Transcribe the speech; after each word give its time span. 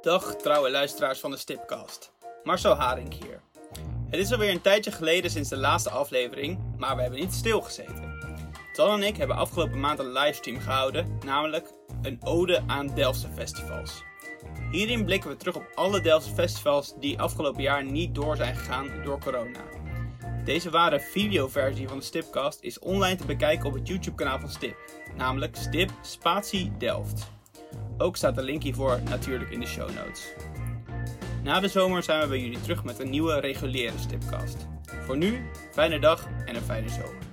Dag 0.00 0.36
trouwe 0.36 0.70
luisteraars 0.70 1.20
van 1.20 1.30
de 1.30 1.36
Stipcast. 1.36 2.12
Marcel 2.44 2.74
Haring 2.74 3.14
hier. 3.24 3.40
Het 4.10 4.20
is 4.20 4.32
alweer 4.32 4.50
een 4.50 4.60
tijdje 4.60 4.92
geleden 4.92 5.30
sinds 5.30 5.48
de 5.48 5.56
laatste 5.56 5.90
aflevering, 5.90 6.58
maar 6.78 6.96
we 6.96 7.02
hebben 7.02 7.20
niet 7.20 7.32
stilgezeten. 7.32 8.18
Tal 8.72 8.92
en 8.92 9.02
ik 9.02 9.16
hebben 9.16 9.36
afgelopen 9.36 9.80
maand 9.80 9.98
een 9.98 10.12
livestream 10.12 10.60
gehouden, 10.60 11.18
namelijk 11.24 11.72
een 12.02 12.18
ode 12.24 12.62
aan 12.66 12.94
Delftse 12.94 13.28
festivals. 13.34 14.02
Hierin 14.70 15.04
blikken 15.04 15.30
we 15.30 15.36
terug 15.36 15.56
op 15.56 15.70
alle 15.74 16.00
Delftse 16.00 16.34
festivals 16.34 16.94
die 16.98 17.20
afgelopen 17.20 17.62
jaar 17.62 17.84
niet 17.84 18.14
door 18.14 18.36
zijn 18.36 18.56
gegaan 18.56 19.02
door 19.04 19.18
corona. 19.18 19.60
Deze 20.44 20.70
ware 20.70 21.00
videoversie 21.00 21.88
van 21.88 21.98
de 21.98 22.04
Stipcast 22.04 22.60
is 22.60 22.78
online 22.78 23.16
te 23.16 23.26
bekijken 23.26 23.66
op 23.66 23.74
het 23.74 23.88
YouTube 23.88 24.16
kanaal 24.16 24.40
van 24.40 24.48
Stip, 24.48 24.76
namelijk 25.16 25.56
Stip 25.56 25.90
Spatie 26.02 26.76
Delft. 26.78 27.38
Ook 28.00 28.16
staat 28.16 28.34
de 28.34 28.42
link 28.42 28.62
hiervoor 28.62 29.00
natuurlijk 29.08 29.50
in 29.50 29.60
de 29.60 29.66
show 29.66 29.88
notes. 29.94 30.32
Na 31.42 31.60
de 31.60 31.68
zomer 31.68 32.02
zijn 32.02 32.20
we 32.20 32.28
bij 32.28 32.40
jullie 32.40 32.60
terug 32.60 32.84
met 32.84 32.98
een 32.98 33.10
nieuwe 33.10 33.40
reguliere 33.40 33.98
Stipcast. 33.98 34.66
Voor 35.04 35.16
nu, 35.16 35.40
fijne 35.72 35.98
dag 35.98 36.28
en 36.44 36.56
een 36.56 36.62
fijne 36.62 36.88
zomer. 36.88 37.29